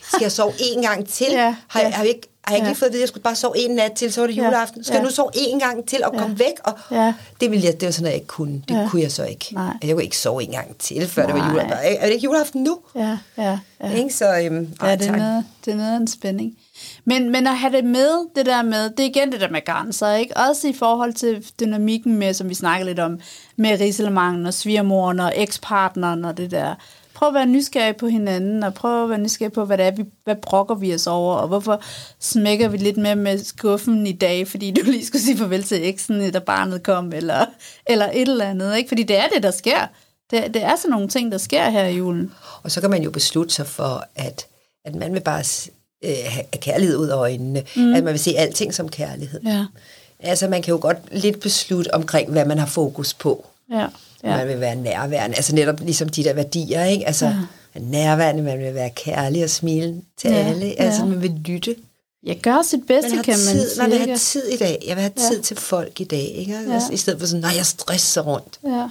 [0.02, 1.28] Skal jeg sove en gang til?
[1.32, 2.70] Ja, har, jeg, har jeg ikke har jeg ikke ja.
[2.70, 4.38] lige fået at vide, at jeg skulle bare sove en nat til, så var det
[4.38, 4.84] juleaften.
[4.84, 5.00] Skal ja.
[5.00, 6.20] jeg nu sove en gang til og ja.
[6.20, 6.54] komme væk?
[6.64, 7.14] Og ja.
[7.42, 8.64] Det ville jeg, det var sådan, at jeg ikke kunne.
[8.68, 8.88] Det ja.
[8.90, 9.50] kunne jeg så ikke.
[9.52, 9.74] Nej.
[9.84, 11.32] Jeg kunne ikke sove en gang til, før Nej.
[11.32, 11.78] det var juleaften.
[11.82, 12.80] Er det ikke juleaften nu?
[12.96, 13.60] Ja, ja.
[13.84, 13.92] ja.
[13.92, 14.14] Ikke?
[14.14, 16.58] Så, øhm, ja, det er, noget, det er noget af en spænding.
[17.06, 19.66] Men, men at have det med, det der med, det er igen det der med
[19.66, 20.38] grænser, ikke?
[20.38, 23.20] Også i forhold til dynamikken med, som vi snakker lidt om,
[23.56, 26.76] med riselemangen og svigermoren og ekspartneren og det der
[27.16, 29.92] prøv at være nysgerrig på hinanden, og prøv at være nysgerrig på, hvad det er,
[29.92, 31.82] vi, hvad brokker vi os over, og hvorfor
[32.20, 35.88] smækker vi lidt med med skuffen i dag, fordi du lige skulle sige farvel til
[35.88, 37.46] eksen, da barnet kom, eller,
[37.88, 38.88] eller et eller andet, ikke?
[38.88, 39.88] Fordi det er det, der sker.
[40.32, 42.32] Det, det er sådan nogle ting, der sker her i julen.
[42.64, 44.48] Og så kan man jo beslutte sig for, at,
[44.86, 45.44] at man vil bare
[46.06, 47.94] øh, have kærlighed ud af øjnene, mm.
[47.94, 49.42] at man vil se alting som kærlighed.
[49.46, 49.66] Ja.
[50.20, 53.46] Altså man kan jo godt lidt beslutte omkring, hvad man har fokus på.
[53.72, 53.88] Ja.
[54.24, 54.38] Ja.
[54.38, 55.36] Man vil være nærværende.
[55.36, 57.08] Altså netop ligesom de der værdier, ikke?
[57.08, 57.80] Altså ja.
[57.80, 60.36] nærværende, man vil være kærlig og smile til ja.
[60.36, 60.82] alle.
[60.82, 61.08] Altså ja.
[61.10, 61.76] man vil lytte.
[62.24, 63.82] Jeg gør sit bedste, man kan man tid, sige.
[63.82, 64.84] Man vil have tid i dag.
[64.88, 65.42] Jeg vil have tid ja.
[65.42, 66.56] til folk i dag, ikke?
[66.58, 66.94] Altså, ja.
[66.94, 68.60] I stedet for sådan, nej, jeg stresser rundt.
[68.64, 68.88] Ja.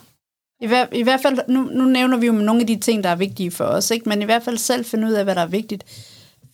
[0.61, 3.11] I, hver, I hvert fald, nu, nu nævner vi jo nogle af de ting, der
[3.11, 4.09] er vigtige for os, ikke?
[4.09, 5.85] men i hvert fald selv finde ud af, hvad der er vigtigt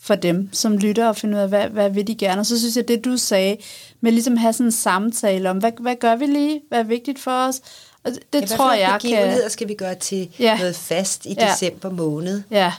[0.00, 2.40] for dem, som lytter, og finde ud af, hvad, hvad vil de gerne.
[2.40, 3.56] Og så synes jeg, det du sagde,
[4.00, 7.18] med ligesom have sådan en samtale om, hvad, hvad gør vi lige, hvad er vigtigt
[7.18, 7.60] for os,
[8.32, 9.50] det, ja, tror jeg kan...
[9.50, 10.58] skal vi gøre til ja.
[10.58, 11.50] noget fast i ja.
[11.50, 12.42] december måned?
[12.50, 12.72] Ja,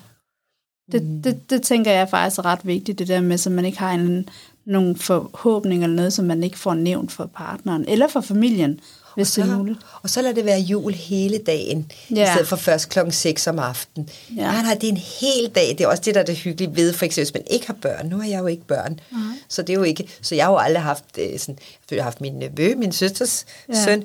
[0.91, 1.21] det, mm.
[1.21, 3.91] det, det tænker jeg faktisk er ret vigtigt, det der med, så man ikke har
[3.91, 4.29] en,
[4.65, 8.79] nogle forhåbninger eller noget, som man ikke får nævnt for partneren, eller for familien,
[9.15, 9.79] hvis så, det er muligt.
[10.01, 12.23] Og så lader det være jul hele dagen, ja.
[12.23, 14.09] i stedet for først klokken 6 om aftenen.
[14.37, 14.41] Ja.
[14.41, 15.69] Nej, nej, det er en hel dag.
[15.77, 17.73] Det er også det, der er det hyggelige ved, for eksempel, hvis man ikke har
[17.81, 18.07] børn.
[18.07, 19.17] Nu har jeg jo ikke børn, mm.
[19.47, 20.09] så det er jo ikke...
[20.21, 21.59] Så jeg har jo aldrig haft øh, sådan...
[21.91, 23.83] Jeg har haft min nevø, min søsters ja.
[23.83, 24.03] søn,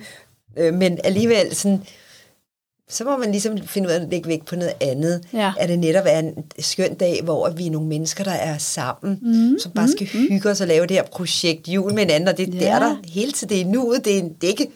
[0.56, 1.82] Øh, men alligevel sådan,
[2.88, 5.24] så må man ligesom finde ud af at lægge væk på noget andet.
[5.32, 5.52] Ja.
[5.58, 9.18] At det netop er en skøn dag, hvor vi er nogle mennesker, der er sammen,
[9.22, 9.58] mm.
[9.58, 10.28] som bare skal mm.
[10.28, 12.28] hygge os og lave det her projekt jul med hinanden.
[12.28, 12.58] Og det, ja.
[12.58, 13.48] det er der hele tiden.
[13.48, 13.94] Det er nu.
[14.04, 14.70] Det er, det er ikke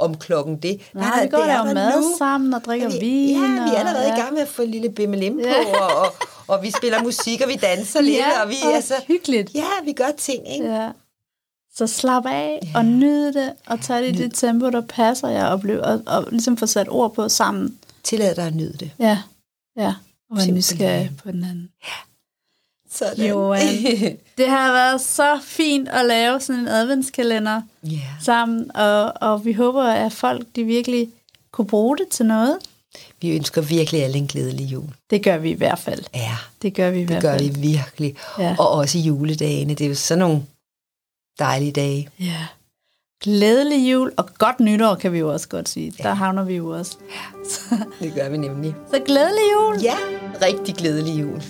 [0.00, 0.80] om klokken det.
[0.94, 2.14] Nej, der, vi går og laver mad nu.
[2.18, 3.36] sammen og drikker vi, vin.
[3.36, 4.16] Ja, vi er allerede ja.
[4.16, 5.80] i gang med at få en lille bimmelim på, ja.
[5.80, 6.14] og, og,
[6.46, 8.16] og vi spiller musik, og vi danser lidt.
[8.26, 9.54] Ja, og vi, og altså, hyggeligt.
[9.54, 10.66] Ja, vi gør ting, ikke?
[10.66, 10.88] Ja.
[11.78, 12.78] Så slap af ja.
[12.78, 16.02] og nyd det, og tag det i det tempo, der passer jer, og, blive, og,
[16.06, 17.78] og ligesom få sat ord på sammen.
[18.02, 18.90] Tillad dig at nyde det.
[18.98, 19.18] Ja,
[19.76, 19.94] ja.
[20.30, 21.68] Og være nysgerrig på den anden.
[21.84, 21.92] Ja.
[22.90, 23.28] Sådan.
[23.28, 23.68] Johan,
[24.38, 28.00] det har været så fint at lave sådan en adventskalender yeah.
[28.22, 31.08] sammen, og, og vi håber, at folk de virkelig
[31.52, 32.58] kunne bruge det til noget.
[33.20, 34.88] Vi ønsker virkelig alle en glædelig jul.
[35.10, 36.04] Det gør vi i hvert fald.
[36.14, 37.38] Ja, det gør vi i hvert fald.
[37.38, 38.16] Det gør vi virkelig.
[38.38, 38.56] Ja.
[38.58, 39.74] Og også i juledagene.
[39.74, 40.42] Det er jo sådan nogle
[41.38, 42.08] dejlige dage.
[42.20, 42.46] Ja.
[43.22, 45.92] Glædelig jul og godt nytår, kan vi jo også godt sige.
[45.98, 46.02] Ja.
[46.02, 46.96] Der havner vi jo også.
[47.10, 48.74] Ja, det gør vi nemlig.
[48.92, 49.82] Så glædelig jul.
[49.82, 49.96] Ja,
[50.42, 51.42] rigtig glædelig jul.